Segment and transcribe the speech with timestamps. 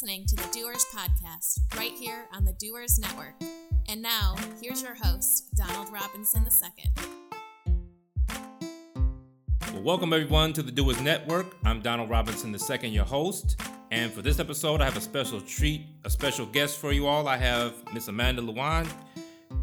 [0.00, 3.34] Listening to the Doers Podcast right here on the Doers Network.
[3.88, 6.92] And now, here's your host, Donald Robinson II.
[9.72, 11.56] Well, welcome everyone to the Doers Network.
[11.64, 13.60] I'm Donald Robinson II, your host.
[13.90, 17.26] And for this episode, I have a special treat, a special guest for you all.
[17.26, 18.88] I have Miss Amanda Lewan,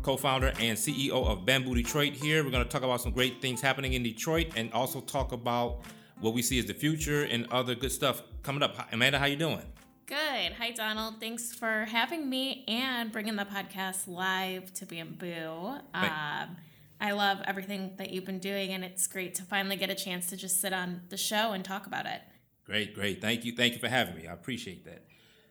[0.01, 2.43] co-founder and CEO of Bamboo Detroit here.
[2.43, 5.83] We're going to talk about some great things happening in Detroit and also talk about
[6.19, 8.75] what we see as the future and other good stuff coming up.
[8.91, 9.61] Amanda, how you doing?
[10.07, 10.53] Good.
[10.59, 11.15] Hi, Donald.
[11.19, 15.79] Thanks for having me and bringing the podcast live to Bamboo.
[15.95, 16.57] Um,
[17.01, 20.27] I love everything that you've been doing, and it's great to finally get a chance
[20.27, 22.21] to just sit on the show and talk about it.
[22.65, 23.19] Great, great.
[23.19, 23.53] Thank you.
[23.53, 24.27] Thank you for having me.
[24.27, 25.07] I appreciate that.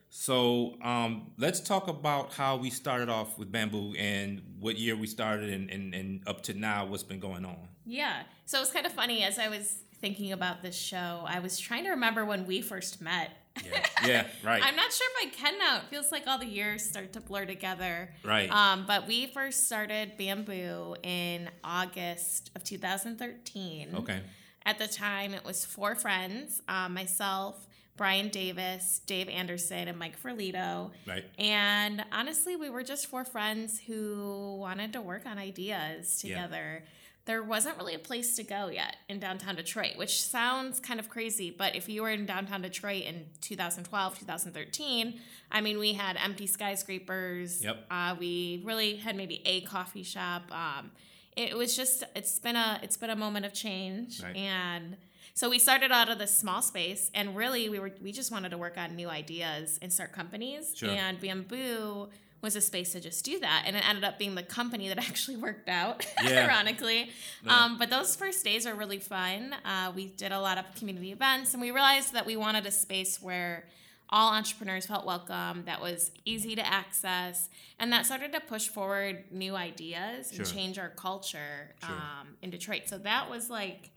[0.09, 5.07] So um, let's talk about how we started off with Bamboo and what year we
[5.07, 7.67] started and, and, and up to now, what's been going on.
[7.85, 8.23] Yeah.
[8.45, 11.83] So it's kind of funny as I was thinking about this show, I was trying
[11.83, 13.31] to remember when we first met
[13.63, 14.61] yeah, yeah right.
[14.63, 15.77] I'm not sure if I can now.
[15.77, 18.09] It feels like all the years start to blur together.
[18.23, 18.49] Right.
[18.51, 23.89] Um, but we first started Bamboo in August of 2013.
[23.95, 24.19] Okay.
[24.65, 30.21] At the time, it was four friends um, myself, Brian Davis, Dave Anderson, and Mike
[30.21, 30.91] Ferlito.
[31.07, 31.23] Right.
[31.37, 36.81] And honestly, we were just four friends who wanted to work on ideas together.
[36.83, 36.89] Yeah
[37.25, 41.09] there wasn't really a place to go yet in downtown Detroit, which sounds kind of
[41.09, 41.49] crazy.
[41.49, 45.19] But if you were in downtown Detroit in 2012, 2013,
[45.51, 47.63] I mean, we had empty skyscrapers.
[47.63, 47.85] Yep.
[47.89, 50.43] Uh, we really had maybe a coffee shop.
[50.51, 50.91] Um,
[51.35, 54.35] it was just it's been a it's been a moment of change right.
[54.35, 54.97] and
[55.33, 58.49] so we started out of this small space and really we were we just wanted
[58.49, 60.89] to work on new ideas and start companies sure.
[60.89, 62.07] and bamboo
[62.45, 63.63] was a space to just do that.
[63.65, 66.45] And it ended up being the company that actually worked out, yeah.
[66.45, 67.09] ironically.
[67.43, 67.65] Yeah.
[67.65, 69.53] Um, but those first days were really fun.
[69.65, 72.71] Uh, we did a lot of community events, and we realized that we wanted a
[72.71, 73.65] space where
[74.09, 79.23] all entrepreneurs felt welcome, that was easy to access, and that started to push forward
[79.31, 80.55] new ideas and sure.
[80.55, 81.95] change our culture sure.
[81.95, 82.83] um, in Detroit.
[82.85, 83.89] So that was like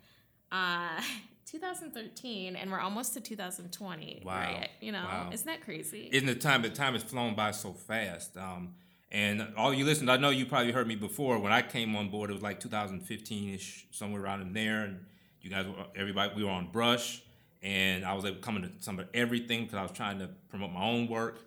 [0.51, 1.03] uh,
[1.51, 4.33] 2013 and we're almost to 2020 wow.
[4.33, 4.69] right?
[4.81, 5.31] You know wow.
[5.33, 6.09] isn't that crazy?
[6.13, 8.75] Isn't the time the time has flown by so fast um,
[9.11, 11.39] and all you listened i know you probably heard me before.
[11.39, 15.01] When i came on board it was like 2015ish somewhere around in there and
[15.41, 17.23] you guys were everybody we were on brush
[17.63, 20.29] and i was able to come into some of everything because i was trying to
[20.51, 21.39] promote my own work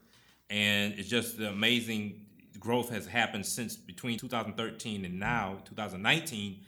[0.49, 2.25] and it's just the amazing
[2.59, 6.59] growth has happened since between 2013 and now 2019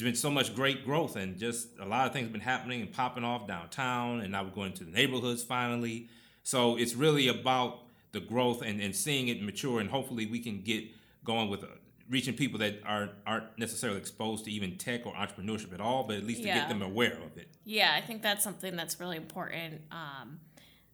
[0.00, 2.80] there's been so much great growth and just a lot of things have been happening
[2.80, 6.08] and popping off downtown and now we're going to the neighborhoods finally.
[6.42, 10.62] So it's really about the growth and, and seeing it mature and hopefully we can
[10.62, 10.82] get
[11.24, 11.68] going with uh,
[12.10, 16.16] reaching people that are, aren't necessarily exposed to even tech or entrepreneurship at all but
[16.16, 17.48] at least to get them aware of it.
[17.64, 19.80] Yeah i think that's something that's really important.
[19.92, 20.40] Um,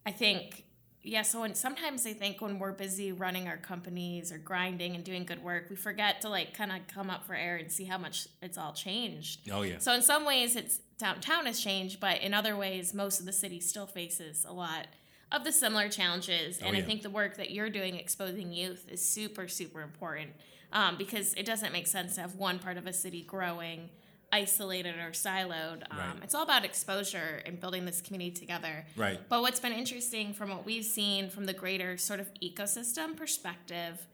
[0.05, 0.65] i think
[1.03, 5.03] yeah, so when, sometimes I think when we're busy running our companies or grinding and
[5.03, 7.85] doing good work, we forget to like kind of come up for air and see
[7.85, 9.51] how much it's all changed.
[9.51, 9.79] Oh yeah.
[9.79, 13.33] So in some ways, it's downtown has changed, but in other ways, most of the
[13.33, 14.89] city still faces a lot
[15.33, 16.61] of the similar challenges.
[16.63, 16.83] Oh, and yeah.
[16.83, 20.31] I think the work that you're doing exposing youth is super super important
[20.73, 23.89] um, because it doesn't make sense to have one part of a city growing
[24.33, 25.83] isolated or siloed.
[25.91, 26.17] Um, Right.
[26.23, 28.87] It's all about exposure and building this community together.
[28.97, 29.19] Right.
[29.29, 34.07] But what's been interesting from what we've seen from the greater sort of ecosystem perspective,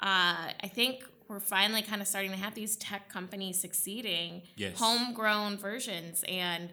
[0.00, 4.78] uh, I think we're finally kind of starting to have these tech companies succeeding, Yes.
[4.78, 6.22] homegrown versions.
[6.28, 6.70] And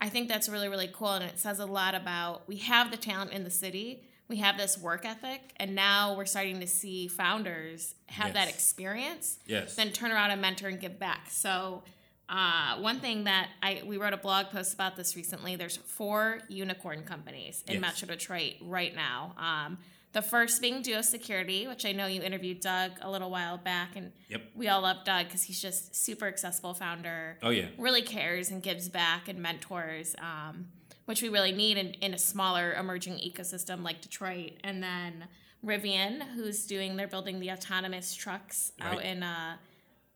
[0.00, 1.12] I think that's really, really cool.
[1.12, 4.56] And it says a lot about we have the talent in the city, we have
[4.56, 9.76] this work ethic, and now we're starting to see founders have that experience, Yes.
[9.76, 11.28] then turn around and mentor and give back.
[11.30, 11.82] So,
[12.30, 15.56] uh, one thing that I we wrote a blog post about this recently.
[15.56, 17.82] There's four unicorn companies in Yes.
[17.82, 19.34] Metro Detroit right now.
[19.36, 19.78] Um,
[20.12, 23.94] the first being Duo Security, which I know you interviewed Doug a little while back,
[23.96, 24.42] and Yep.
[24.56, 27.36] we all love Doug because he's just super accessible founder.
[27.42, 27.66] Oh yeah.
[27.78, 30.66] Really cares and gives back and mentors, um,
[31.06, 34.52] which we really need in, in a smaller emerging ecosystem like Detroit.
[34.64, 35.26] And then
[35.64, 39.56] Rivian, who's doing they're building the autonomous trucks out in uh,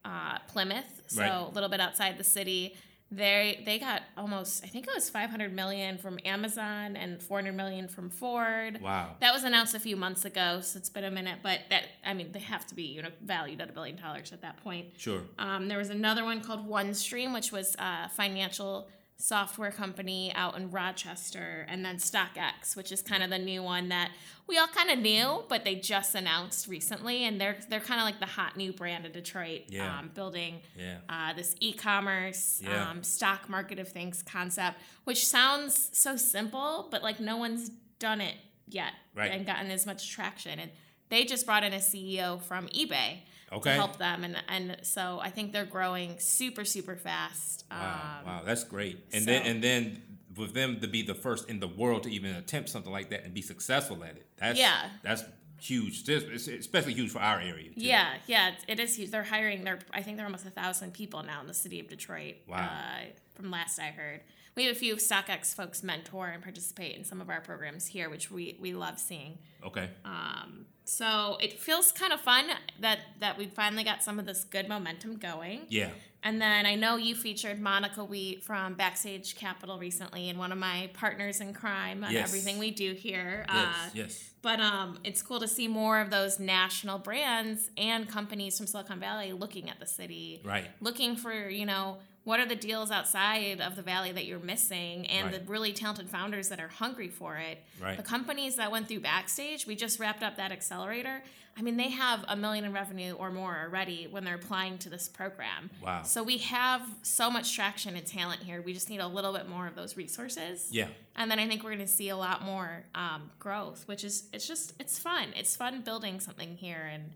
[0.04, 1.30] uh, Plymouth, so Right.
[1.32, 2.76] a little bit outside the city.
[3.10, 7.86] They they got almost I think it was 500 million from Amazon and 400 million
[7.86, 8.80] from Ford.
[8.80, 9.14] Wow.
[9.20, 11.38] That was announced a few months ago, so it's been a minute.
[11.42, 14.32] But that I mean, they have to be you know valued at a billion dollars
[14.32, 14.86] at that point.
[14.96, 15.20] Sure.
[15.38, 20.70] Um, there was another one called OneStream, which was a financial software company out in
[20.70, 24.10] Rochester, and then StockX, which is kind of the new one that
[24.46, 28.04] we all kind of knew, but they just announced recently, and they're they're kind of
[28.04, 29.98] like the hot new brand of Detroit, Yeah.
[29.98, 30.98] um, building Yeah.
[31.08, 32.90] uh, this e-commerce Yeah.
[32.90, 38.20] um, stock market of things concept, which sounds so simple, but like no one's done
[38.20, 38.36] it
[38.68, 39.30] yet Right.
[39.30, 40.58] and gotten as much traction.
[40.58, 40.70] And
[41.14, 43.18] they just brought in a CEO from eBay
[43.52, 43.70] Okay.
[43.70, 47.64] to help them, and and so I think they're growing super super fast.
[47.70, 48.98] Wow, Um, wow, that's great.
[49.12, 50.02] And then so- and then
[50.36, 53.22] with them to be the first in the world to even attempt something like that
[53.24, 54.26] and be successful at it.
[54.36, 54.90] That's Yeah.
[55.02, 55.22] that's
[55.60, 56.08] huge.
[56.08, 57.68] It's especially huge for our area.
[57.72, 57.74] too.
[57.80, 59.10] Yeah, yeah, it is huge.
[59.12, 59.62] They're hiring.
[59.62, 62.34] They're I think they're almost a thousand people now in the city of Detroit.
[62.48, 62.58] Wow.
[62.58, 63.04] Uh,
[63.36, 64.20] from last I heard,
[64.56, 68.10] we have a few StockX folks mentor and participate in some of our programs here,
[68.10, 69.38] which we we love seeing.
[69.62, 69.88] Okay.
[70.04, 72.46] Um, so it feels kind of fun
[72.80, 75.62] that that we finally got some of this good momentum going.
[75.68, 75.90] Yeah.
[76.26, 80.58] And then I know you featured Monica Wheat from Backstage Capital recently, and one of
[80.58, 82.28] my partners in crime on Yes.
[82.28, 83.44] everything we do here.
[83.46, 83.66] Yes.
[83.76, 84.30] Uh, yes.
[84.40, 88.98] but um, it's cool to see more of those national brands and companies from Silicon
[89.00, 90.70] Valley looking at the city, Right.
[90.80, 95.06] looking for you know what are the deals outside of the valley that you're missing,
[95.08, 95.40] and Right.
[95.44, 97.62] the really talented founders that are hungry for it.
[97.80, 97.96] Right.
[97.96, 101.22] The companies that went through Backstage, we just wrapped up that accelerator.
[101.56, 104.90] I mean, they have a million in revenue or more already when they're applying to
[104.90, 105.70] this program.
[105.80, 106.02] Wow.
[106.02, 108.60] So we have so much traction and talent here.
[108.60, 110.66] We just need a little bit more of those resources.
[110.72, 110.88] Yeah.
[111.14, 114.24] And then I think we're going to see a lot more um, growth, which is
[114.32, 115.28] it's just it's fun.
[115.36, 116.90] It's fun building something here.
[116.92, 117.12] And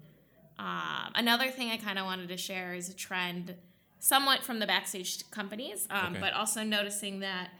[0.58, 3.56] um, another thing I kind of wanted to share is a trend,
[4.00, 6.20] somewhat from the backstage companies, um, Okay.
[6.20, 7.50] but also noticing that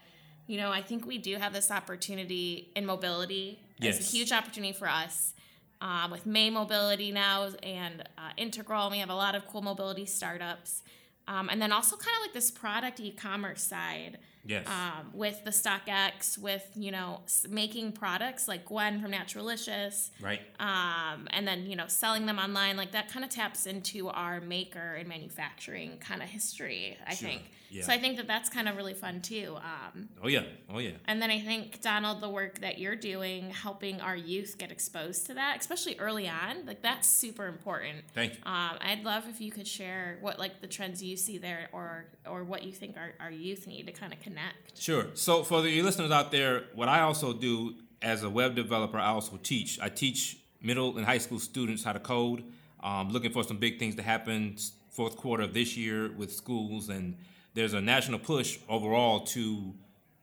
[0.47, 3.59] you know I think we do have this opportunity in mobility.
[3.77, 4.09] It's Yes.
[4.13, 5.33] a huge opportunity for us.
[5.81, 9.61] Um, with May Mobility now and uh, Integral, and we have a lot of cool
[9.61, 10.83] mobility startups.
[11.25, 14.65] Um, and then also kind of like this product e-commerce side Yes.
[14.67, 20.41] um, with the StockX, with you know making products like Gwen from Naturalicious, right.
[20.59, 22.77] um, and then you know selling them online.
[22.77, 26.97] Like that kind of taps into our maker and manufacturing kind of history.
[27.05, 27.29] I Sure.
[27.29, 27.43] think.
[27.71, 27.83] Yeah.
[27.83, 29.55] So I think that that's kind of really fun too.
[29.57, 30.43] Um, Oh yeah.
[30.69, 30.91] Oh yeah.
[31.07, 35.27] and then I think Donald, the work that you're doing, helping our youth get exposed
[35.27, 37.97] to that, especially early on, like that's super important.
[38.13, 38.39] Thank you.
[38.45, 42.05] Um, I'd love if you could share what like the trends you see there, or
[42.27, 44.79] or what you think our, our youth need to kind of connect.
[44.79, 45.07] Sure.
[45.13, 49.09] So for the listeners out there, what I also do as a web developer, I
[49.09, 49.79] also teach.
[49.81, 52.43] I teach middle and high school students how to code.
[52.81, 54.55] Um, looking for some big things to happen
[54.89, 57.15] fourth quarter of this year with schools, and
[57.53, 59.73] there's a national push overall to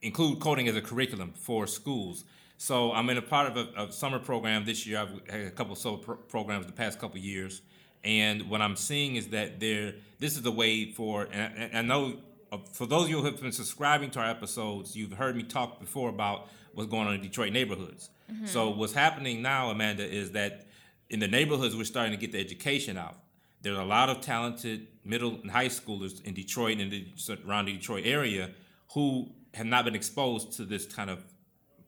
[0.01, 2.23] include coding as a curriculum for schools.
[2.57, 4.99] So I'm in a part of a, a summer program this year.
[4.99, 7.61] I've had a couple of solo pro- programs the past couple of years,
[8.03, 9.95] and what I'm seeing is that there.
[10.19, 12.17] This is a way for, and I, I know
[12.51, 15.43] uh, for those of you who have been subscribing to our episodes, you've heard me
[15.43, 18.09] talk before about what's going on in Detroit neighborhoods.
[18.45, 20.65] So what's happening now, Amanda, is that
[21.09, 23.15] in the neighborhoods we're starting to get the education out.
[23.61, 28.05] There's a lot of talented middle and high schoolers in Detroit and the surrounding Detroit
[28.05, 28.51] area
[28.93, 31.23] who have not been exposed to this kind of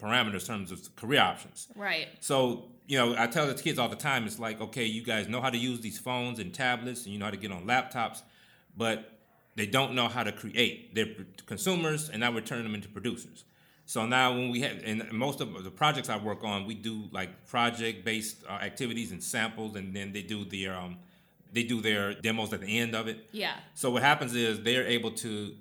[0.01, 1.67] parameters in terms of career options.
[1.75, 2.07] Right.
[2.21, 5.27] So, you know, I tell the kids all the time, it's like, okay, you guys
[5.27, 7.65] know how to use these phones and tablets and you know how to get on
[7.65, 8.21] laptops,
[8.75, 9.19] but
[9.55, 10.95] they don't know how to create.
[10.95, 11.13] They're
[11.45, 13.43] consumers and now we're turning them into producers.
[13.85, 17.09] So now when we have, and most of the projects I work on, we do
[17.11, 20.97] like project-based uh, activities and samples, and then they do their, um,
[21.53, 23.27] they do their demos at the end of it.
[23.31, 23.53] Yeah.
[23.73, 25.53] So what happens is they're able to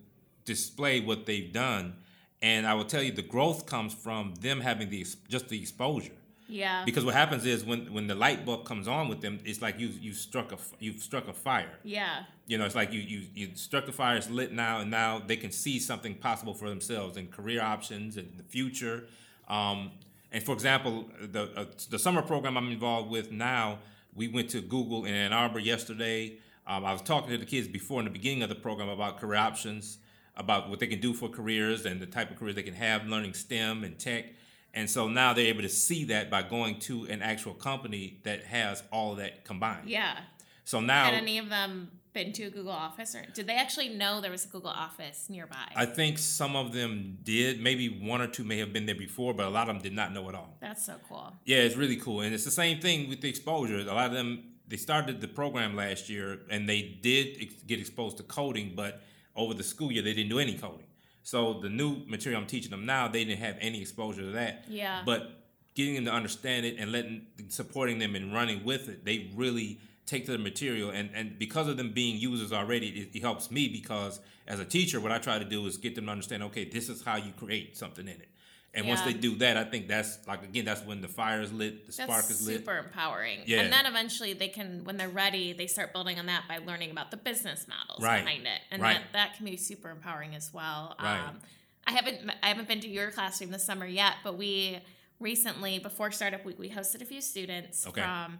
[0.44, 1.94] display what they've done,
[2.42, 6.12] and I will tell you the growth comes from them having the just the exposure.
[6.50, 6.84] Yeah.
[6.86, 9.78] Because what happens is when when the light bulb comes on with them, it's like
[9.78, 11.78] you you struck a you've struck a fire.
[11.84, 12.24] yeah.
[12.46, 14.16] You know, it's like you you you struck the fire.
[14.16, 18.16] It's lit now, and now they can see something possible for themselves and career options
[18.16, 19.06] and the future.
[19.48, 19.90] Um,
[20.32, 23.80] and for example, the uh, the summer program I'm involved with now,
[24.18, 26.38] we went to Google in Ann Arbor yesterday.
[26.66, 29.18] Um, I was talking to the kids before in the beginning of the program about
[29.18, 29.98] career options,
[30.36, 33.06] about what they can do for careers and the type of careers they can have,
[33.06, 34.26] learning STEM and tech.
[34.74, 38.44] And so now they're able to see that by going to an actual company that
[38.44, 39.88] has all that combined.
[39.88, 40.18] Yeah.
[40.64, 43.90] So now Had any of them been to a Google office or did they actually
[43.90, 45.68] know there was a Google office nearby?
[45.74, 47.60] I think some of them did.
[47.60, 49.92] Maybe one or two may have been there before, but a lot of them did
[49.92, 50.56] not know at all.
[50.60, 51.32] That's so cool.
[51.44, 52.22] Yeah, it's really cool.
[52.22, 53.78] And it's the same thing with the exposure.
[53.78, 57.80] A lot of them, they started the program last year and they did ex- get
[57.80, 59.02] exposed to coding, but
[59.36, 60.86] over the school year, they didn't do any coding.
[61.22, 64.64] So the new material I'm teaching them now, they didn't have any exposure to that.
[64.68, 65.02] Yeah.
[65.04, 65.30] But
[65.74, 69.78] getting them to understand it and letting, supporting them and running with it, they really
[70.08, 70.90] take to the material.
[70.90, 74.64] And, and because of them being users already, it, it helps me because as a
[74.64, 77.16] teacher, what I try to do is get them to understand, okay, this is how
[77.16, 78.28] you create something in it.
[78.74, 81.52] And once they do that, I think that's like again, that's when the fire is
[81.52, 82.58] lit, the That's spark is lit.
[82.58, 83.40] super empowering.
[83.46, 83.60] Yeah.
[83.62, 86.90] And then eventually they can, when they're ready, they start building on that by learning
[86.90, 88.22] about the business models Right.
[88.22, 88.60] behind it.
[88.70, 88.98] And Right.
[88.98, 90.94] that, that can be super empowering as well.
[91.02, 91.18] Right.
[91.28, 91.40] Um,
[91.86, 94.78] I haven't I haven't been to your classroom this summer yet, but we
[95.18, 98.02] recently before Startup Week, we hosted a few students Okay.
[98.02, 98.38] from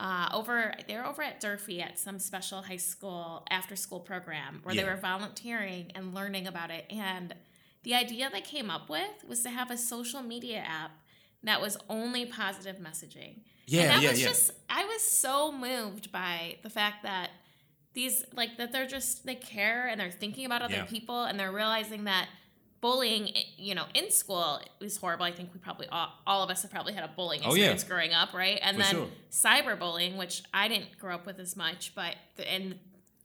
[0.00, 0.74] uh, over.
[0.88, 4.84] They were over at Durfee at some special high school after school program where they
[4.84, 6.84] were volunteering and learning about it.
[6.90, 7.34] And
[7.84, 10.92] the idea they came up with was to have a social media app
[11.44, 13.40] that was only positive messaging.
[13.66, 14.28] Yeah, and that yeah, was yeah.
[14.28, 17.30] just I was so moved by the fact that
[17.94, 20.84] these like that they're just they care and they're thinking about other Yeah.
[20.84, 22.28] people and they're realizing that
[22.82, 26.50] bullying eh, you know in school is horrible i think we probably all, all of
[26.50, 27.70] us have probably had a bullying Oh, yeah.
[27.70, 29.06] experience growing up right and For then sure.
[29.30, 32.74] cyberbullying which i didn't grow up with as much but and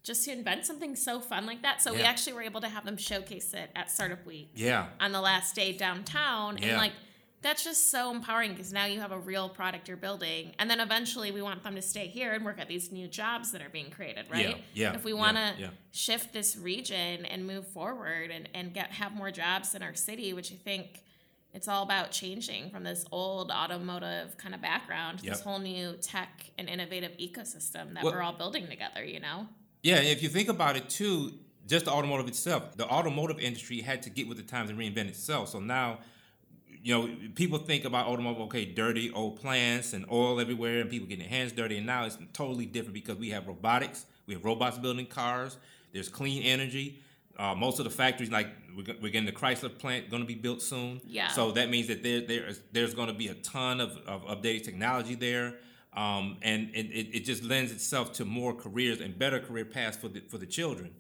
[0.04, 2.86] just to invent something so fun like that so we actually were able to have
[2.86, 4.86] them showcase it at startup week Yeah.
[5.02, 6.94] on the last day downtown and like
[7.48, 10.82] that's just so empowering because now you have a real product you're building and then
[10.82, 13.70] eventually we want them to stay here and work at these new jobs that are
[13.70, 15.70] being created right Yeah, yeah, if we want to yeah.
[15.92, 20.34] shift this region and move forward and, and get have more jobs in our city
[20.34, 21.04] which i think
[21.54, 25.94] it's all about changing from this old automotive kind of background to this whole new
[26.02, 29.48] tech and innovative ecosystem that Well- we're all building together you know
[29.84, 31.34] Yeah, if you think about it too,
[31.66, 35.08] just the automotive itself, the automotive industry had to get with the times and reinvent
[35.08, 35.50] itself.
[35.50, 36.00] So now,
[36.88, 41.06] you know, people think about automotive, okay, dirty old plants and oil everywhere and people
[41.06, 41.76] getting their hands dirty.
[41.76, 45.58] And now it's totally different because we have robotics, we have robots building cars,
[45.92, 47.02] there's clean energy.
[47.38, 50.34] Uh, most of the factories, like we're, we're getting the Chrysler plant going to be
[50.34, 51.02] built soon.
[51.06, 51.28] Yeah.
[51.28, 54.24] So that means that there, there is, there's going to be a ton of, of
[54.24, 55.56] updated technology there.
[55.92, 59.98] Um, and it, it, it just lends itself to more careers and better career paths
[59.98, 60.92] for the, for the children.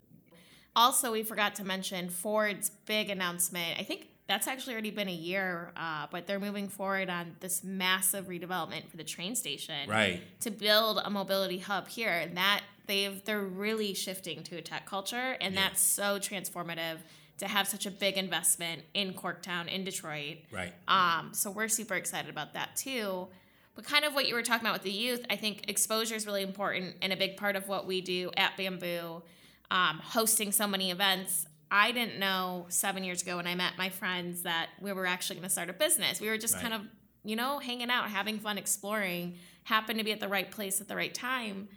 [0.75, 3.79] Also, we forgot to mention Ford's big announcement.
[3.79, 7.64] I think that's actually already been a year, uh, but they're moving forward on this
[7.64, 10.22] massive redevelopment for the train station Right.
[10.42, 12.10] to build a mobility hub here.
[12.10, 15.62] And that they've they're really shifting to a tech culture, and Yeah.
[15.70, 16.98] that's so transformative
[17.38, 20.40] to have such a big investment in Corktown in Detroit.
[20.52, 20.74] Right.
[20.88, 23.28] Um, so we're super excited about that too.
[23.76, 26.26] But kind of what you were talking about with the youth, I think exposure is
[26.26, 29.22] really important and a big part of what we do at Bamboo,
[29.70, 31.46] um, hosting so many events.
[31.72, 35.36] I didn't know seven years ago when I met my friends that we were actually
[35.38, 36.22] going to start a business.
[36.22, 36.64] We were just Right.
[36.64, 36.82] kind of,
[37.24, 40.88] you know, hanging out, having fun, exploring, happened to be at the right place at
[40.88, 41.68] the right time.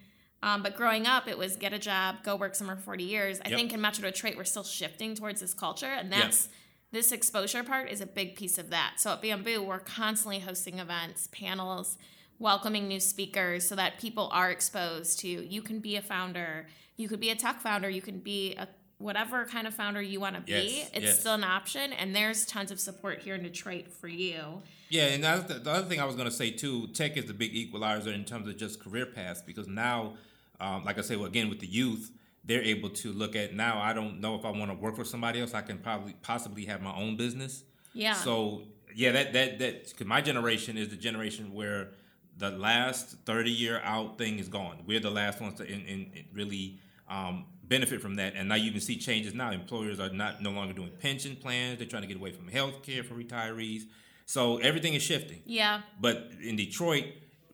[0.43, 3.41] Um, but growing up, it was get a job, go work somewhere for 40 years.
[3.45, 3.59] I Yep.
[3.59, 6.21] think in Metro Detroit, we're still shifting towards this culture, and Yep.
[6.23, 6.49] that's
[6.93, 8.95] this exposure part is a big piece of that.
[8.99, 11.99] So at Bamboo, we're constantly hosting events, panels,
[12.39, 16.67] welcoming new speakers so that people are exposed to you can be a founder,
[16.97, 18.67] you could be a tech founder, you can be a
[19.01, 20.53] whatever kind of founder you want to be.
[20.53, 21.21] Yes, it's yes.
[21.21, 24.63] still an option, and there's tons of support here in Detroit for you.
[24.91, 26.89] Yeah, and that's the, the other thing I was going to say too.
[26.89, 30.15] Tech is the big equalizer in terms of just career paths because now,
[30.61, 32.13] um, like I say, well, again with the youth,
[32.45, 33.81] they're able to look at now.
[33.81, 35.55] I don't know if I want to work for somebody else.
[35.55, 37.65] I can probably possibly have my own business.
[37.95, 38.15] Yeah.
[38.15, 38.63] So
[38.95, 41.89] yeah, that that that because my generation is the generation where
[42.37, 44.83] the last thirty year out thing is gone.
[44.87, 46.79] We're the last ones to in, in, in really
[47.09, 49.51] um, benefit from that, and now you even see changes now.
[49.53, 51.79] Employers are not no longer doing pension plans.
[51.79, 53.83] They're trying to get away from health care for retirees.
[54.27, 55.41] So everything is shifting.
[55.47, 55.81] yeah.
[55.99, 57.05] But in Detroit,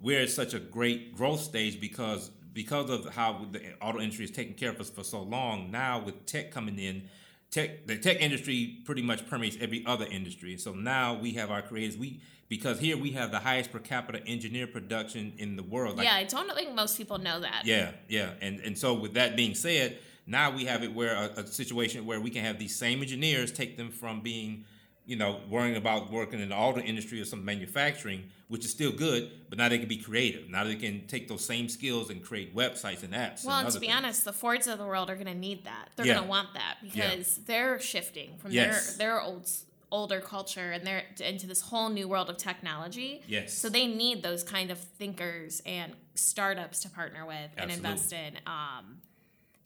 [0.00, 4.34] we're at such a great growth stage because because of how the auto industry has
[4.34, 5.70] taken care of us for so long.
[5.70, 7.08] Now with tech coming in,
[7.50, 10.56] tech the tech industry pretty much permeates every other industry.
[10.56, 11.96] So now we have our creators.
[11.98, 15.96] We because here we have the highest per capita engineer production in the world.
[15.96, 17.62] Like, yeah, I don't think most people know that.
[17.64, 21.40] yeah, yeah, and and so with that being said, now we have it where a,
[21.40, 24.64] a situation where we can have these same engineers take them from being,
[25.04, 28.90] you know, worrying about working in the auto industry or some manufacturing, which is still
[28.92, 30.48] good, but now they can be creative.
[30.48, 33.44] Now they can take those same skills and create websites and apps.
[33.44, 33.96] Well, and and to be things.
[33.98, 35.90] honest, the Fords of the world are going to need that.
[35.96, 36.14] They're Yeah.
[36.14, 38.96] going to want that because they're shifting from Yes.
[38.96, 39.48] their their old
[39.92, 43.22] older culture and they're into this whole new world of technology.
[43.28, 43.54] Yes.
[43.54, 48.36] So they need those kind of thinkers and startups to partner with and invest in.
[48.46, 48.98] Um,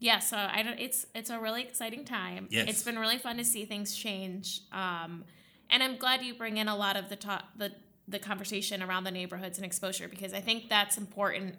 [0.01, 0.81] yeah, so I don't.
[0.81, 2.49] It's it's a really exciting time.
[2.51, 2.69] Yes.
[2.69, 4.63] It's been really fun to see things change.
[4.73, 5.25] Um,
[5.69, 7.73] and I'm glad you bring in a lot of the talk, the
[8.09, 11.57] the conversation around the neighborhoods and exposure because I think that's important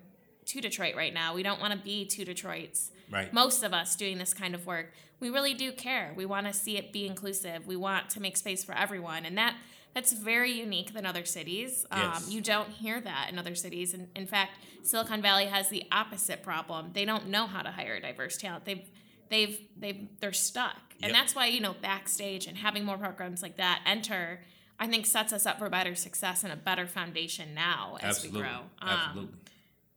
[0.48, 1.36] to Detroit right now.
[1.36, 2.92] We don't want to be two Detroits.
[3.12, 3.32] Right.
[3.32, 6.12] Most of us doing this kind of work, we really do care.
[6.16, 7.68] We want to see it be inclusive.
[7.68, 9.56] We want to make space for everyone, and that
[9.94, 11.86] that's very unique than other cities.
[11.92, 12.28] Yes.
[12.28, 13.94] Um, you don't hear that in other cities.
[13.94, 14.52] And in fact,
[14.84, 16.92] Silicon Valley has the opposite problem.
[16.94, 18.66] They don't know how to hire diverse talent.
[18.66, 18.90] They've
[19.30, 23.58] they've they've they're stuck, and that's why you know backstage and having more programs like
[23.58, 24.42] that enter.
[24.80, 28.42] I think sets us up for better success and a better foundation now as Absolutely.
[28.42, 28.58] we grow.
[28.82, 29.36] Um, Absolutely.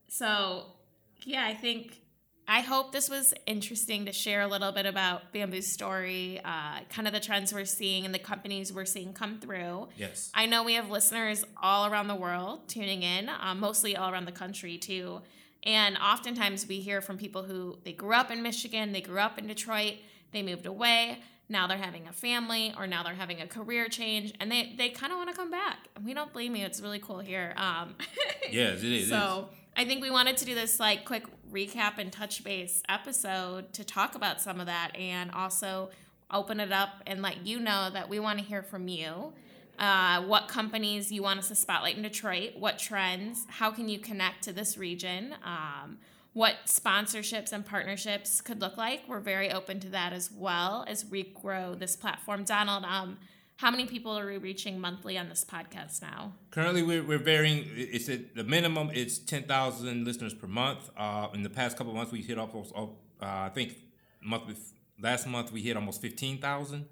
[0.09, 0.67] so,
[1.25, 2.03] yeah, I think
[2.47, 7.07] I hope this was interesting to share a little bit about Bamboo's story, uh, kind
[7.09, 9.89] of the trends we're seeing and the companies we're seeing come through.
[9.97, 10.31] Yes.
[10.35, 14.27] I know we have listeners all around the world tuning in, um, mostly all around
[14.27, 15.23] the country too.
[15.63, 19.39] And oftentimes we hear from people who they grew up in Michigan, they grew up
[19.39, 19.95] in Detroit,
[20.33, 24.35] they moved away, now they're having a family or now they're having a career change
[24.41, 25.89] and they, they kind of want to come back.
[25.97, 26.67] And we don't blame you.
[26.67, 27.55] It's really cool here.
[27.57, 27.95] Um,
[28.51, 29.09] yes, it is.
[29.09, 31.25] So I think we wanted to do this like quick
[31.55, 35.91] recap and touch base episode to talk about some of that and also
[36.31, 39.33] open it up and let you know that we want to hear from you.
[39.79, 43.99] Uh, what companies you want us to spotlight in Detroit, what trends, how can you
[43.99, 45.99] connect to this region, um,
[46.33, 49.03] what sponsorships and partnerships could look like.
[49.09, 52.45] We're very open to that as well as we grow this platform.
[52.45, 53.19] Donald, um,
[53.57, 56.33] how many people are we reaching monthly on this podcast now?
[56.51, 57.65] Currently, we're, we're varying.
[57.75, 58.91] It's at the minimum.
[58.93, 60.91] It's ten thousand listeners per month.
[60.97, 62.73] Uh, in the past couple months, we hit almost.
[62.75, 62.87] Uh,
[63.21, 63.77] I think
[64.23, 64.45] month
[65.01, 66.87] last month we hit almost fifteen thousand.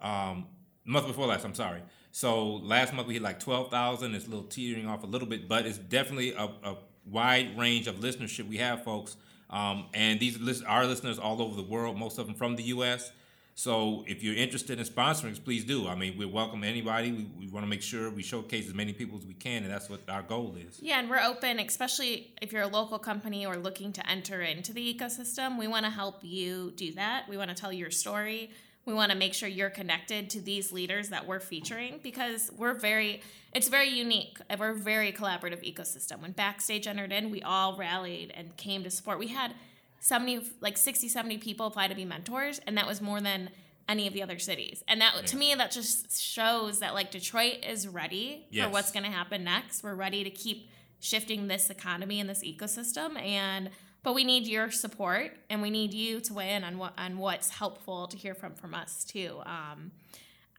[0.00, 0.46] Um,
[0.84, 1.82] month before last, I'm sorry.
[2.12, 4.14] So last month we hit like twelve thousand.
[4.14, 7.86] It's a little teetering off a little bit, but it's definitely a, a wide range
[7.88, 9.16] of listenership we have, folks.
[9.50, 12.64] Um, and these list- our listeners all over the world, most of them from the
[12.64, 13.12] U.S.
[13.58, 15.88] So if you're interested in sponsoring, please do.
[15.88, 17.10] I mean, we welcome anybody.
[17.10, 19.72] We, we want to make sure we showcase as many people as we can, and
[19.72, 20.78] that's what our goal is.
[20.82, 24.74] Yeah, and we're open, especially if you're a local company or looking to enter into
[24.74, 25.58] the ecosystem.
[25.58, 27.30] We want to help you do that.
[27.30, 28.50] We want to tell your story.
[28.84, 32.74] We want to make sure you're connected to these leaders that we're featuring because we're
[32.74, 33.22] very,
[33.54, 34.36] it's very unique.
[34.58, 36.20] We're a very collaborative ecosystem.
[36.20, 39.18] When Backstage entered in, we all rallied and came to support.
[39.18, 39.54] We had
[40.00, 43.50] 70 like 60 70 people apply to be mentors and that was more than
[43.88, 45.22] any of the other cities and that yeah.
[45.22, 48.66] to me that just shows that like detroit is ready yes.
[48.66, 50.68] for what's going to happen next we're ready to keep
[51.00, 53.70] shifting this economy and this ecosystem and
[54.02, 57.18] but we need your support and we need you to weigh in on what on
[57.18, 59.90] what's helpful to hear from from us too um,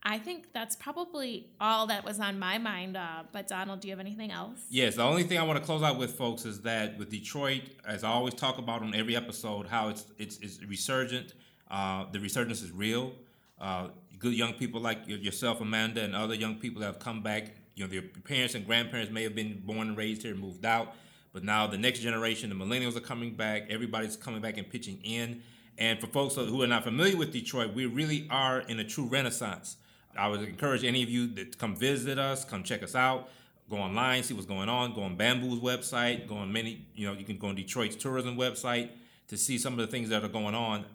[0.03, 2.95] I think that's probably all that was on my mind.
[2.95, 4.59] Uh, but Donald, do you have anything else?
[4.69, 7.63] Yes, the only thing I want to close out with, folks, is that with Detroit,
[7.85, 11.33] as I always talk about on every episode, how it's it's, it's resurgent.
[11.69, 13.13] Uh, the resurgence is real.
[13.59, 17.51] Uh, good young people like yourself, Amanda, and other young people that have come back.
[17.75, 20.65] You know, their parents and grandparents may have been born and raised here and moved
[20.65, 20.95] out,
[21.33, 23.63] but now the next generation, the millennials, are coming back.
[23.69, 25.41] Everybody's coming back and pitching in.
[25.77, 29.05] And for folks who are not familiar with Detroit, we really are in a true
[29.05, 29.77] renaissance.
[30.17, 33.29] I would encourage any of you to come visit us, come check us out,
[33.69, 37.13] go online, see what's going on, go on Bamboo's website, go on many, you know,
[37.13, 38.89] you can go on Detroit's tourism website
[39.27, 40.85] to see some of the things that are going on.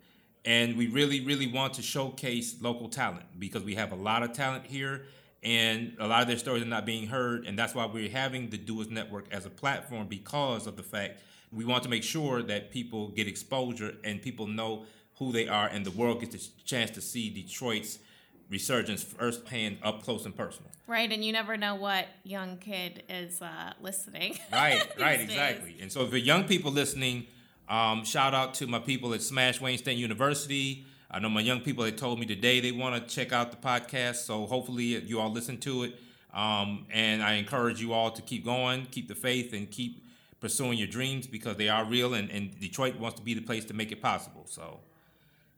[0.44, 4.32] And we really, really want to showcase local talent because we have a lot of
[4.32, 5.04] talent here
[5.42, 7.46] and a lot of their stories are not being heard.
[7.46, 11.20] And that's why we're having the Doers Network as a platform because of the fact
[11.52, 14.86] we want to make sure that people get exposure and people know
[15.18, 17.98] who they are and the world gets a chance to see Detroit's
[18.52, 20.70] resurgence firsthand, up close and personal.
[20.86, 24.38] Right, and you never know what young kid is uh, listening.
[24.52, 25.76] Right, right, exactly.
[25.80, 27.26] And so, for the young people listening,
[27.68, 30.84] um, shout out to my people at Smash Wayne State University.
[31.10, 33.56] I know my young people that told me today they want to check out the
[33.56, 35.98] podcast, so hopefully you all listen to it.
[36.34, 40.04] Um, and I encourage you all to keep going, keep the faith, and keep
[40.40, 43.64] pursuing your dreams because they are real, and, and Detroit wants to be the place
[43.66, 44.44] to make it possible.
[44.46, 44.80] So.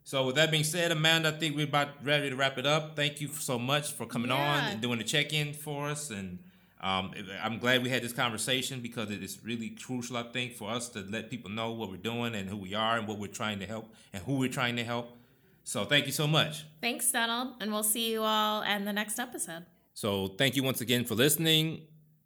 [0.07, 2.95] So with that being said, Amanda, I think we're about ready to wrap it up.
[2.95, 4.37] Thank you so much for coming yeah.
[4.37, 6.11] on and doing the check-in for us.
[6.11, 6.41] And
[6.83, 7.13] um,
[7.43, 10.91] I'm glad we had this conversation because it is really crucial, I think, for us
[10.91, 13.61] to let people know what we're doing and who we are and what we're trying
[13.61, 15.17] to help and who we're trying to help.
[15.65, 16.67] So thank you so much.
[16.83, 17.55] Thanks, Donald.
[17.61, 19.65] And we'll see you all in the next episode.
[19.95, 21.81] So thank you once again for listening.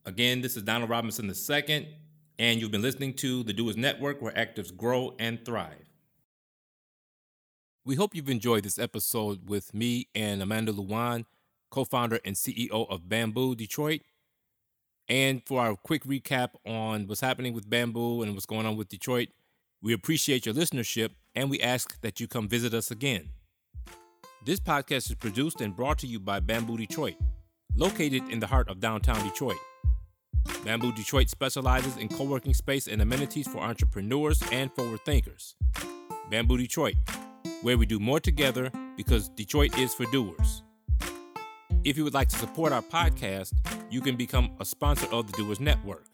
[0.05, 1.89] Again, this is Donald Robinson II,
[2.41, 5.88] and you've been listening to the Doers Network where actors grow and thrive.
[7.89, 11.25] We hope you've enjoyed this episode with me and Amanda Lewan,
[11.71, 14.03] co founder and CEO of Bamboo Detroit.
[15.09, 18.91] And for our quick recap on what's happening with Bamboo and what's going on with
[18.91, 19.29] Detroit,
[19.81, 23.31] we appreciate your listenership and we ask that you come visit us again.
[24.45, 27.17] This podcast is produced and brought to you by Bamboo Detroit,
[27.75, 29.57] located in the heart of downtown Detroit.
[30.63, 35.57] Bamboo Detroit specializes in co working space and amenities for entrepreneurs and forward thinkers.
[36.29, 36.97] Bamboo Detroit,
[37.63, 40.63] where we do more together because Detroit is for doers.
[41.85, 43.53] If you would like to support our podcast,
[43.91, 46.07] you can become a sponsor of the Doers Network.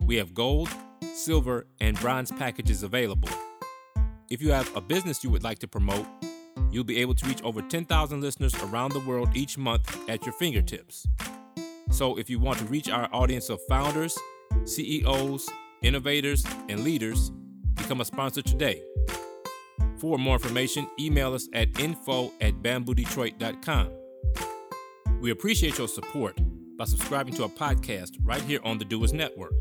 [0.00, 0.68] We have gold,
[1.14, 3.28] silver, and bronze packages available.
[4.30, 6.06] If you have a business you would like to promote,
[6.70, 10.32] you'll be able to reach over 10,000 listeners around the world each month at your
[10.32, 11.06] fingertips.
[11.90, 14.16] So, if you want to reach our audience of founders,
[14.64, 15.48] CEOs,
[15.82, 17.30] innovators, and leaders,
[17.74, 18.82] become a sponsor today.
[20.00, 23.90] For more information, email us at info at bamboodetroit.com.
[25.20, 26.38] We appreciate your support
[26.78, 29.52] by subscribing to our podcast right here on the Doers Network.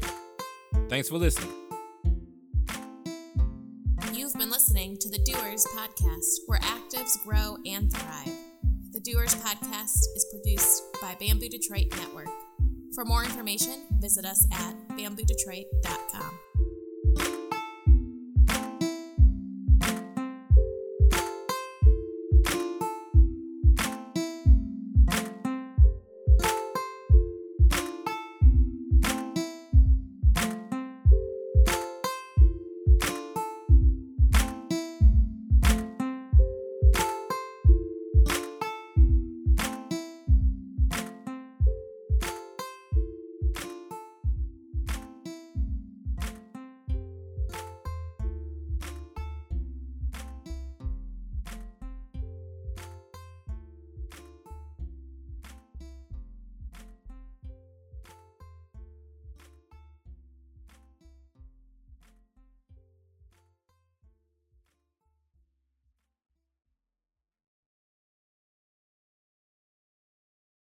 [0.88, 1.52] Thanks for listening.
[4.13, 8.32] You've been listening to the Doers Podcast, where actives grow and thrive.
[8.93, 12.30] The Doers Podcast is produced by Bamboo Detroit Network.
[12.95, 16.48] For more information, visit us at bamboodetroit.com.